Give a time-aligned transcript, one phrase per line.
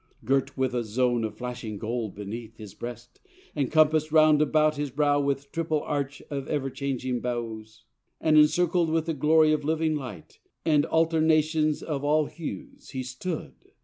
[0.25, 3.19] Girt with a Zone of flashing gold beneath His breast,
[3.55, 7.83] and compass'd round about his brow With triple arch of everchanging bows,
[8.19, 13.53] And circled with the glory of living light And alternations of all hues, he stood.